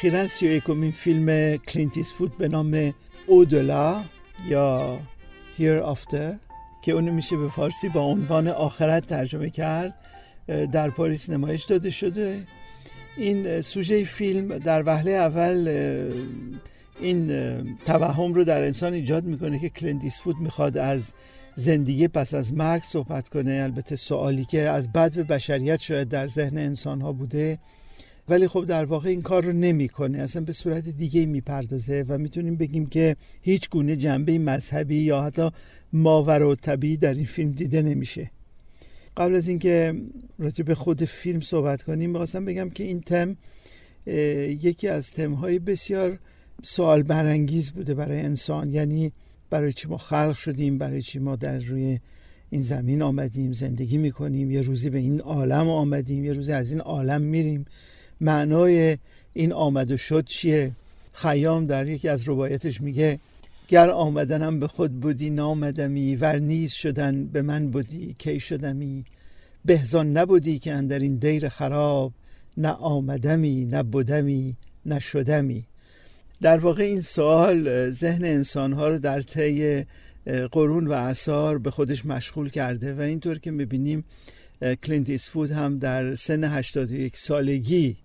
[0.00, 2.94] اخیرا سی و یکمین فیلم کلینت ایستوود به نام
[3.26, 4.04] Au-delà
[4.48, 4.98] یا
[5.56, 6.36] Hereafter
[6.82, 9.94] که اونو میشه به فارسی با عنوان آخرت ترجمه کرد
[10.46, 12.46] در پاریس نمایش داده شده
[13.16, 15.68] این سوژه فیلم در وهله اول
[17.00, 17.28] این
[17.86, 21.12] توهم رو در انسان ایجاد می‌کنه که کلینت ایستوود می‌خواد از
[21.54, 26.58] زندگی پس از مرگ صحبت کنه البته سوالی که از بدو بشریت شاید در ذهن
[26.58, 27.58] انسان ها بوده
[28.30, 30.18] ولی خب در واقع این کار رو نمی‌کنه.
[30.18, 35.50] اصلا به صورت دیگه می‌پردازه و می‌تونیم بگیم که هیچ گونه جنبه مذهبی یا حتی
[35.92, 38.30] ماور و طبیعی در این فیلم دیده نمیشه.
[39.16, 39.94] قبل از اینکه
[40.38, 43.36] راجع به خود فیلم صحبت کنیم می‌خواستم بگم که این تم
[44.06, 46.18] یکی از تمهای بسیار
[46.62, 48.72] سوال برانگیز بوده برای انسان.
[48.72, 49.12] یعنی
[49.50, 51.98] برای چی ما خلق شدیم برای چی ما در روی
[52.50, 56.80] این زمین آمدیم زندگی می‌کنیم یه روزی به این عالم آمدیم یه روزی از این
[56.80, 57.64] عالم میریم.
[58.20, 58.98] معنای
[59.32, 60.72] این آمد و شد چیه؟
[61.14, 63.18] خیام در یکی از روایتش میگه
[63.68, 69.04] گر آمدنم به خود بودی نامدمی ور نیز شدن به من بودی کی شدمی؟
[69.64, 72.12] بهزان نبودی که اندر این دیر خراب
[72.56, 75.64] نه آمدمی نه بودمی نه شدمی.
[76.40, 79.86] در واقع این سوال ذهن انسانها رو در طی
[80.52, 84.04] قرون و اثار به خودش مشغول کرده و اینطور که می‌بینیم
[84.82, 87.96] کلینت ایستوود هم در سن 81 سالگی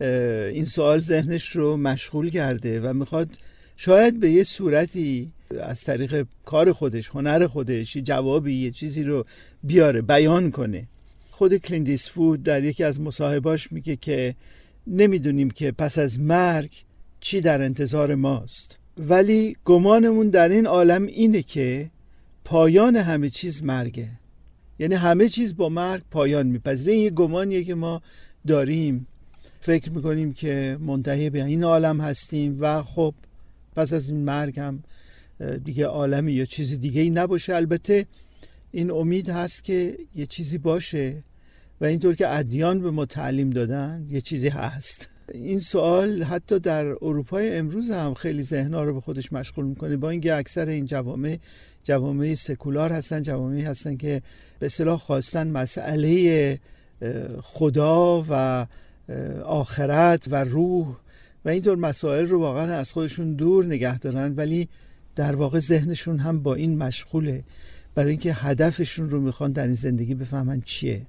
[0.00, 3.30] این سوال ذهنش رو مشغول کرده و می‌خواد
[3.76, 9.26] شاید به یه صورتی از طریق کار خودش هنر خودش یه جوابی یه چیزی رو
[9.62, 10.86] بیاره بیان کنه.
[11.30, 14.34] خود کلینت ایستوود در یکی از مصاحباش میگه که
[14.86, 16.70] نمی‌دونیم که پس از مرگ
[17.20, 18.78] چی در انتظار ماست.
[18.98, 21.90] ولی گمانمون در این عالم اینه که
[22.44, 24.08] پایان همه چیز مرگه.
[24.78, 26.92] یعنی همه چیز با مرگ پایان میپذیره.
[26.92, 28.02] این یه گمانیه که ما
[28.46, 29.06] داریم.
[29.60, 33.14] فکر می‌کنیم که منتهی به این عالم هستیم و خب
[33.76, 34.82] پس از این مرگ هم
[35.64, 37.54] دیگه عالمی یا چیزی دیگه ای نباشه.
[37.54, 38.06] البته
[38.72, 41.22] این امید هست که یه چیزی باشه
[41.80, 45.08] و اینطور که ادیان به ما تعلیم دادن یه چیزی هست.
[45.34, 49.96] این سوال حتی در اروپای امروز هم خیلی ذهنها رو به خودش مشغول می‌کنه.
[49.96, 51.38] با اینکه اکثر این جوامع
[51.84, 54.22] جوامع سکولار هستن جوامعی هستن که
[54.58, 56.58] به اصطلاح خواستن مسئله
[57.42, 58.66] خدا و
[59.44, 60.96] آخرت و روح
[61.44, 64.68] و اینطور مسائل رو واقعا از خودشون دور نگه دارن ولی
[65.16, 67.44] در واقع ذهنشون هم با این مشغوله.
[67.94, 71.02] برای اینکه هدفشون رو می‌خوان در این زندگی بفهمن چیه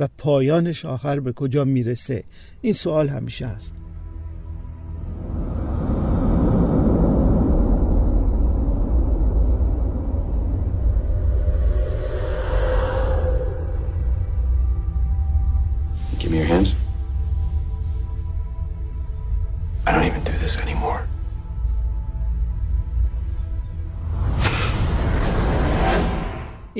[0.00, 2.24] و پایانش آخر به کجا می‌رسه.
[2.60, 3.74] این سوال همیشه هست.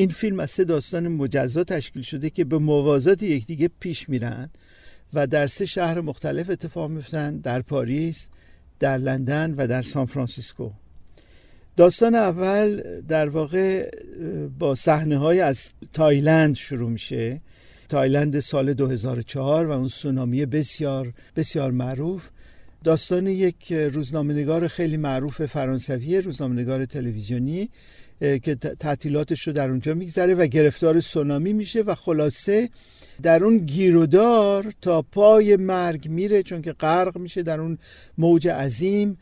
[0.03, 4.51] این فیلم از سه داستان مجزا تشکیل شده که به موازات یکدیگه پیش میرن
[5.15, 8.29] و در سه شهر مختلف اتفاق میفتن در پاریس
[8.79, 10.71] در لندن و در سان فرانسیسکو.
[11.77, 13.91] داستان اول در واقع
[14.59, 17.41] با صحنه های از تایلند شروع میشه.
[17.89, 22.29] تایلند سال 2004 و اون سونامی بسیار بسیار معروف.
[22.85, 27.71] داستان یک روزنامه‌نگار خیلی معروف فرانسوی روزنامه‌نگار تلویزیونی
[28.23, 32.71] که تعطیلاتش رو در اونجا میگذره و گرفتار سونامی میشه و خلاصه
[33.23, 37.79] در اون گیرودار تا پای مرگ میره چون که غرق میشه در اون
[38.19, 39.19] موج عظیم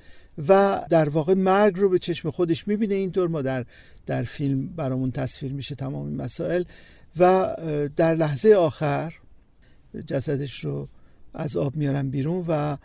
[0.49, 2.95] و در واقع مرگ رو به چشم خودش می‌بینه.
[2.95, 3.65] اینطور ما در
[4.07, 6.65] در فیلم برامون تصویر میشه تمام این مسائل
[7.19, 7.57] و
[7.97, 9.15] در لحظه آخر
[10.07, 10.89] جسدش رو
[11.35, 12.77] از آب میارن بیرون و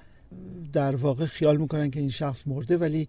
[0.74, 3.08] در واقع خیال می‌کنن که این شخص مرده ولی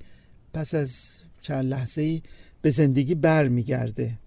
[0.54, 2.22] پس از چند لحظه ای
[2.62, 4.18] به زندگی بر میگرده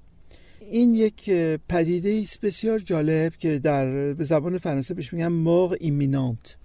[0.60, 1.30] این یک
[1.70, 6.56] پدیده است بسیار جالب که در به زبان فرانسه بهش میگن موق ایمینانت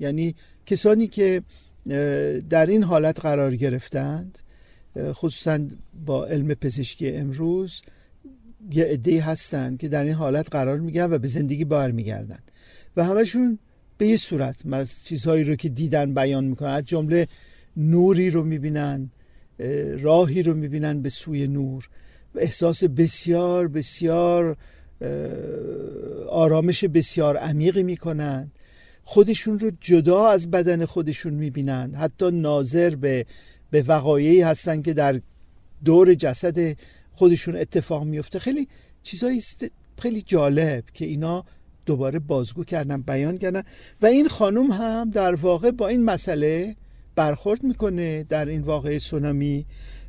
[0.00, 0.34] یعنی
[0.66, 1.42] کسانی که
[2.50, 4.38] در این حالت قرار گرفتند
[4.98, 5.58] خصوصا
[6.06, 7.82] با علم پزشکی امروز
[8.70, 12.38] یه عده هستند که در این حالت قرار می‌گیرن و به زندگی برمیگردن.
[12.96, 13.58] و همشون
[13.98, 17.28] به یه صورت از چیزهایی رو که دیدن بیان می‌کنن از جمله
[17.76, 19.10] نوری رو می‌بینن.
[20.00, 21.88] راهی رو می‌بینن به سوی نور.
[22.34, 24.56] و احساس بسیار بسیار
[26.28, 28.50] آرامش بسیار عمیقی می‌کنن.
[29.04, 31.94] خودشون رو جدا از بدن خودشون می‌بینن.
[31.94, 33.26] حتی ناظر به
[33.70, 35.20] به وقایعی هستن که در
[35.84, 36.76] دور جسد
[37.12, 38.68] خودشون اتفاق میفته خیلی
[39.02, 39.42] چیزایی
[39.98, 41.44] خیلی جالب که اینا
[41.86, 43.62] دوباره بازگو کردن بیان کردن.
[44.02, 46.76] و این خانم هم در واقع با این مسئله
[47.16, 49.66] برخورد می‌کنه در این واقع سونامی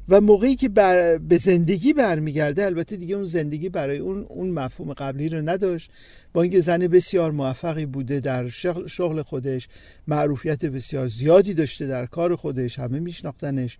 [0.09, 4.94] و موقعی که بر به زندگی برمیگرده البته دیگه اون زندگی برای اون اون مفهوم
[4.94, 5.92] قبلی رو نداشت.
[6.33, 8.48] با اینکه زن بسیار موفقی بوده در
[8.88, 9.68] شغل خودش
[10.07, 13.77] معروفیت بسیار زیادی داشته در کار خودش همه میشناختنش.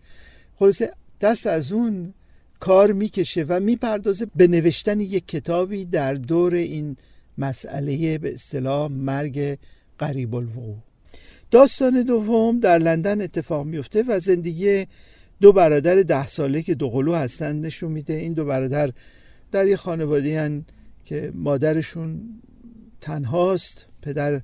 [0.56, 0.91] خلاصه
[1.21, 2.13] دست از اون
[2.59, 6.97] کار می‌کشه و می‌پردازه به نوشتن یک کتابی در دور این
[7.38, 9.57] مسئله به اصطلاح مرگ
[10.00, 10.86] قریب الوقوع.
[11.51, 14.88] داستان دوم در لندن اتفاق میفته و زندگی
[15.41, 18.13] دو برادر ده ساله که دو قلو هستن نشون میده.
[18.13, 18.91] این دو برادر
[19.51, 20.65] در یه خانواده هن
[21.05, 22.21] که مادرشون
[23.01, 24.41] تنهاست پدر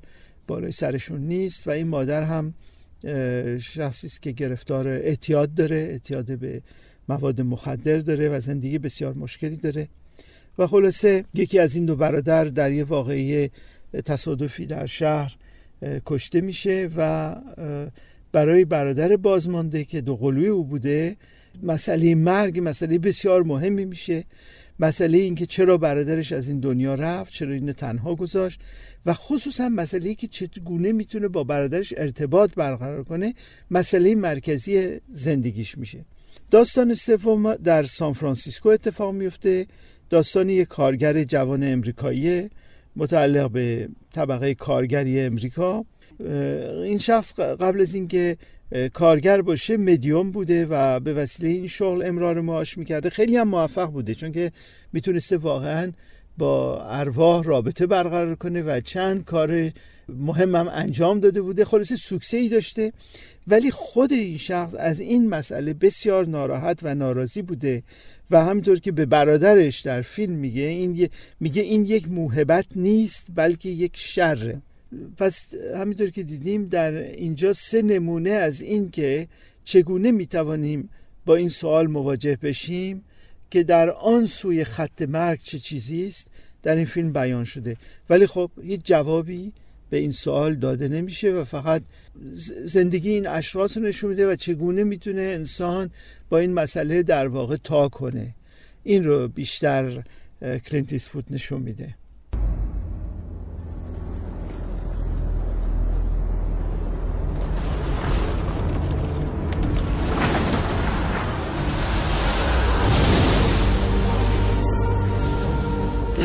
[0.48, 2.54] بالای سرشون نیست و این مادر هم
[3.60, 6.62] شخصی است که گرفتار اعتیاد داره اعتیاد به
[7.10, 9.88] مواد مخدر داره و زندگی بسیار مشکلی داره.
[10.58, 13.50] و خلاصه یکی از این دو برادر در یه واقعی
[14.06, 15.36] تصادفی در شهر
[16.06, 17.36] کشته میشه و
[18.32, 21.16] برای برادر بازمانده که دو قلوی او بوده
[21.64, 24.24] مسئله مرگ مسئله بسیار مهمی میشه.
[24.80, 28.60] مسئله اینکه چرا برادرش از این دنیا رفت چرا اینو تنها گذاشت
[29.06, 33.34] و خصوصا مسئله که چگونه می‌تونه با برادرش ارتباط برقرار کنه
[33.72, 36.06] مسئله مرکزی زندگیش میشه.
[36.52, 39.68] داستان سوم در سان فرانسیسکو اتفاق میفته.
[40.10, 42.50] داستان یک کارگر جوان امریکایی
[42.96, 45.86] متعلق به طبقه کارگری امریکا.
[46.84, 48.38] این شخص قبل از اینکه
[48.94, 53.10] کارگر باشه مدیوم بوده و به وسیله این شغل امرار معاش می‌کرده.
[53.10, 54.52] خیلی هم موفق بوده چون که
[54.94, 55.92] می‌تونسته واقعا
[56.38, 59.72] با ارواح رابطه برقرار کنه و چند کار
[60.10, 62.94] مهم هم انجام داده بوده خلاصه سوکسه ای داشته.
[63.48, 67.84] ولی خود این شخص از این مسئله بسیار ناراحت و ناراضی بوده
[68.32, 71.10] و همینطور که به برادرش در فیلم میگه این
[71.40, 74.62] میگه این یک موهبت نیست بلکه یک شره
[75.18, 75.46] پس
[75.76, 79.28] همینطور که دیدیم در اینجا سه نمونه از این که
[79.64, 80.90] چگونه می‌توانیم
[81.26, 83.04] با این سوال مواجه بشیم.
[83.54, 86.28] که در آن سوی خط مرگ چه چیزی است
[86.64, 87.78] در این فیلم بیان شده.
[88.10, 89.52] ولی خب هیچ جوابی
[89.90, 91.82] به این سوال داده نمیشه و فقط
[92.66, 95.90] زندگی این اشخاص رو نشون میده و چگونه می‌تونه انسان
[96.30, 98.36] با این مسئله در واقع تا کنه.
[98.84, 100.04] این رو بیشتر
[100.42, 101.96] کلینتیس فوت نشون میده.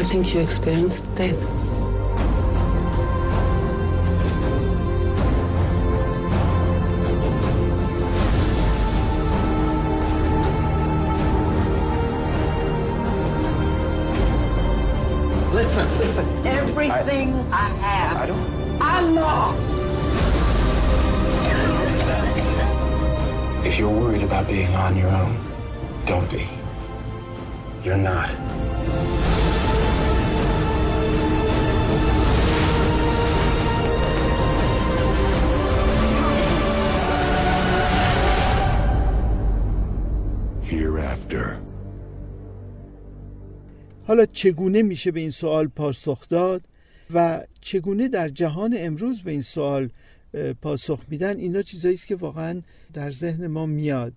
[0.09, 1.37] Think you experienced death.
[15.53, 16.47] Listen, listen.
[16.47, 18.81] Everything I, I have, I don't.
[18.81, 19.77] I lost.
[23.67, 25.39] If you're worried about being on your own,
[26.07, 26.49] don't be.
[27.85, 28.31] You're not.
[44.09, 46.63] حالا چگونه میشه به این سوال پاسخ داد
[47.15, 49.91] و چگونه در جهان امروز به این سوال
[50.63, 52.63] پاسخ میدن؟ اینا چیزایی است که واقعا
[52.93, 54.13] در ذهن ما میاد.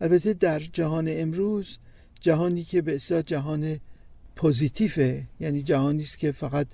[0.00, 1.78] البته در جهان امروز
[2.20, 3.80] جهانی که به اصطلاح جهان
[4.36, 6.66] پوزیتیفه یعنی جهانی است که فقط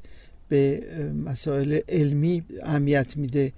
[0.49, 0.83] به
[1.25, 3.53] مسائل علمی اهمیت میده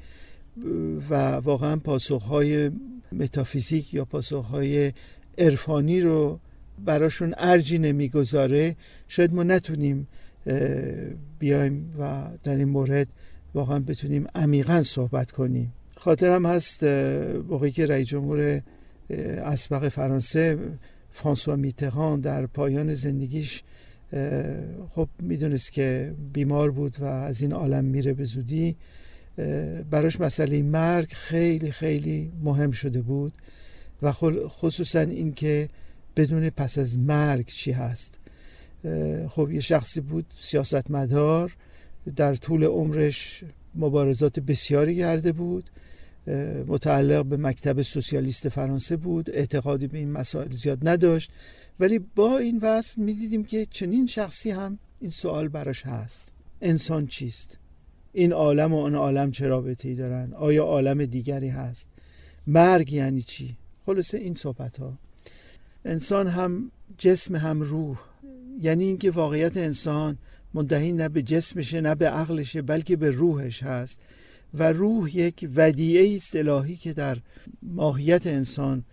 [1.11, 2.71] و واقعا پاسخهای
[3.13, 4.93] متافیزیک یا پاسخهای
[5.39, 6.41] عرفانی رو
[6.85, 8.77] براشون ارجی نمی‌گذاره.
[9.09, 10.09] شاید ما نتونیم
[11.39, 13.09] بیایم و در این مورد
[13.55, 15.73] واقعا بتونیم عمیقا صحبت کنیم.
[15.97, 16.85] خاطرم هست
[17.49, 18.63] موقعی که رئیس جمهور
[19.11, 20.59] اسبق فرانسه
[21.11, 23.63] فرانسوا میتران در پایان زندگیش
[24.89, 28.77] خب می‌دونست که بیمار بود و از این عالم میره به زودی
[29.91, 33.33] براش مسئله مرگ خیلی خیلی مهم شده بود
[34.03, 34.13] و
[34.49, 35.69] خصوصا اینکه
[36.17, 38.15] بدون پس از مرگ چی هست.
[39.29, 41.57] خب یه شخصی بود سیاستمدار
[42.17, 45.71] در طول عمرش مبارزات بسیاری کرده بود.
[46.69, 51.31] متعلق به مکتب سوسیالیست فرانسه بود اعتقادی به این مسائل زیاد نداشت.
[51.81, 56.33] ولی با این وصف می‌دیدیم که چنین شخصی هم این سوال براش هست.
[56.63, 57.59] انسان چیست؟
[58.13, 61.89] این عالم و آن عالم چه رابطه ای دارن؟ آیا عالم دیگری هست؟
[62.47, 63.57] مرگ یعنی چی؟
[63.87, 64.93] خلاصه این صحبت ها
[65.85, 67.99] انسان هم جسم هم روح.
[68.63, 70.19] یعنی اینکه واقعیت انسان
[70.55, 74.01] منتهی نه به جسمشه نه به عقلشه بلکه به روحش هست.
[74.55, 77.19] و روح یک ودیعه است الهی که در
[77.63, 78.85] ماهیت انسان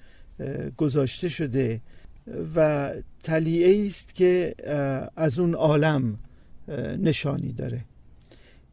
[0.77, 1.81] گذاشته شده
[2.55, 2.91] و
[3.24, 4.55] تلیعه است که
[5.15, 6.19] از اون عالم
[6.97, 7.85] نشانی داره.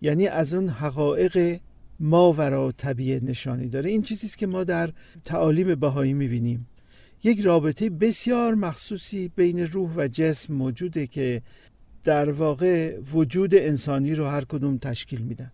[0.00, 1.60] یعنی از اون حقایق
[2.00, 3.90] ما ورا طبیعه نشانی داره.
[3.90, 4.92] این چیزی است که ما در
[5.24, 6.66] تعالیم بهایی می‌بینیم.
[7.24, 11.42] یک رابطه بسیار مخصوصی بین روح و جسم موجوده که
[12.04, 15.52] در واقع وجود انسانی رو هر کدوم تشکیل میدن.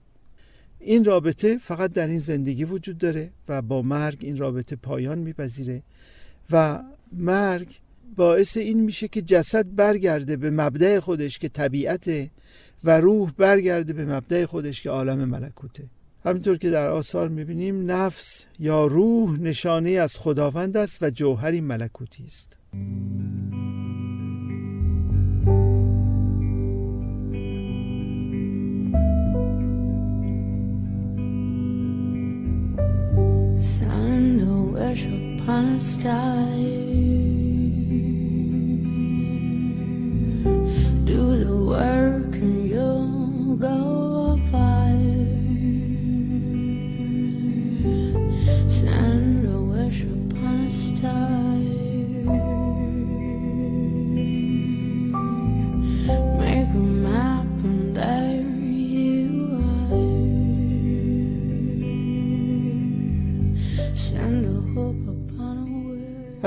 [0.81, 5.83] این رابطه فقط در این زندگی وجود داره و با مرگ این رابطه پایان میپذیره
[6.51, 6.83] و
[7.13, 7.79] مرگ
[8.17, 12.31] باعث این میشه که جسد برگرده به مبدع خودش که طبیعته
[12.85, 15.85] و روح برگرده به مبدع خودش که عالم ملکوته.
[16.25, 22.25] همینطور که در آثار می‌بینیم نفس یا روح نشانه از خداوند است و جوهری ملکوتی
[22.25, 22.59] است.
[33.61, 36.47] Sun to worship upon a star
[41.05, 42.35] Do the work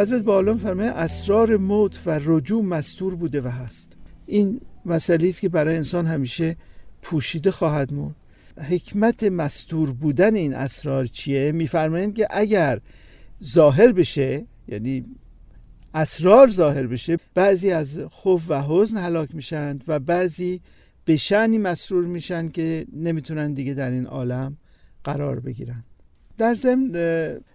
[0.02, 3.98] حضرت بالون فرمه اسرار موت و رجوع مستور بوده و هست.
[4.26, 6.56] این مسئله است که برای انسان همیشه
[7.02, 8.16] پوشیده خواهد موند.
[8.70, 12.82] حکمت مستور بودن این اسرار چیه؟ میفرمایند که اگر
[13.44, 15.06] ظاهر بشه یعنی
[15.94, 20.62] اسرار ظاهر بشه بعضی از خوف و حزن هلاک میشن و بعضی
[21.06, 24.58] به شعنی مسرور میشن که نمی‌تونن دیگه در این عالم
[25.04, 25.84] قرار بگیرن.
[26.38, 26.92] در ضمن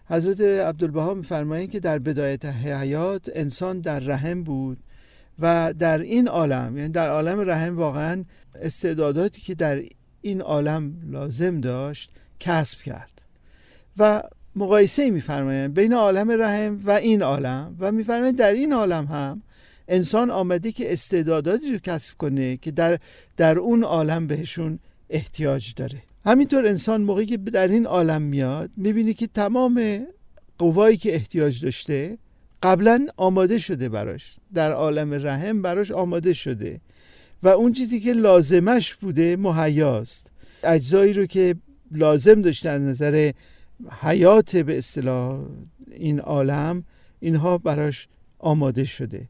[0.09, 4.79] حضرت عبدالبها میفرمایند که در بدایت حیات انسان در رحم بود
[5.39, 8.25] و در این عالم یعنی در عالم رحم واقعا
[8.63, 9.83] استعداداتی که در
[10.23, 13.23] این عالم لازم داشت کسب کرد.
[13.99, 14.23] و
[14.57, 19.43] مقایسه میفرمایند بین عالم رحم و این عالم و میفرمایند در این عالم هم
[19.89, 22.99] انسان آمده که استعداداتی رو کسب کنه که در
[23.37, 24.79] در اون عالم بهشون
[25.11, 26.03] احتیاج داره.
[26.25, 30.07] همینطور انسان موقعی که در این عالم میاد می‌بینی که تمام
[30.59, 32.19] قوایی که احتیاج داشته
[32.63, 34.37] قبلا آماده شده براش.
[34.55, 36.81] در عالم رحم براش آماده شده.
[37.43, 40.27] و اون چیزی که لازمش بوده مهیاست.
[40.65, 41.55] اجزایی رو که
[41.93, 43.33] لازم داشته از نظر
[44.01, 45.47] حیات به اصطلاح
[45.91, 46.85] این عالم
[47.21, 48.09] اینها براش
[48.39, 49.29] آماده شده.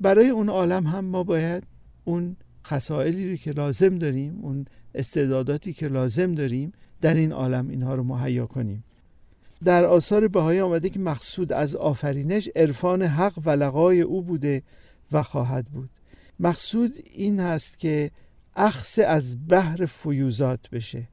[0.00, 1.62] برای اون عالم هم ما باید
[2.04, 7.94] اون خسائلی رو که لازم داریم اون استعداداتی که لازم داریم در این عالم اینها
[7.94, 8.84] رو مهیا کنیم.
[9.64, 14.62] در آثار بهایی آمده که مقصود از آفرینش عرفان حق و لقای او بوده
[15.12, 15.90] و خواهد بود.
[16.40, 18.10] مقصود این هست که
[18.56, 21.08] اخص از بحر فیوزات بشه.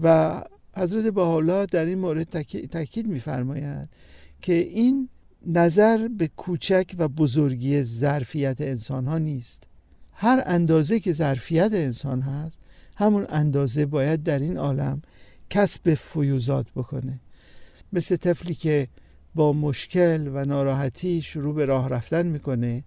[0.00, 0.42] و
[0.76, 2.28] حضرت بحالا در این مورد
[2.66, 3.88] تاکید میفرمایند
[4.42, 5.08] که این
[5.46, 9.69] نظر به کوچک و بزرگی ظرفیت انسان ها نیست.
[10.22, 12.58] هر اندازه که ظرفیت انسان هست
[12.96, 15.02] همون اندازه باید در این عالم
[15.50, 17.20] کسب فیوزات بکنه.
[17.92, 18.88] مثل طفلی که
[19.34, 22.84] با مشکل و ناراحتی شروع به راه رفتن می‌کنه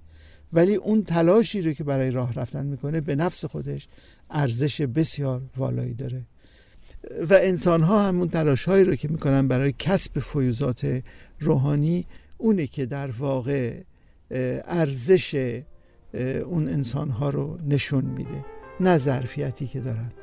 [0.54, 3.88] ولی اون تلاشی رو که برای راه رفتن می‌کنه به نفس خودش
[4.30, 6.22] ارزش بسیار والایی داره.
[7.30, 11.02] و انسان ها همون تلاش هایی رو که می‌کنن برای کسب فیوزات
[11.40, 12.06] روحانی
[12.38, 13.82] اونه که در واقع
[14.66, 15.62] ارزش
[16.20, 18.46] اون انسان ها رو نشون میده
[18.80, 20.14] نه ظرفیتی که دارند.